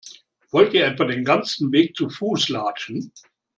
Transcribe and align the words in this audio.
Wollt 0.49 0.73
ihr 0.73 0.83
etwa 0.87 1.05
den 1.05 1.23
ganzen 1.23 1.71
Weg 1.71 1.95
zu 1.95 2.09
Fuß 2.09 2.49
latschen? 2.49 3.11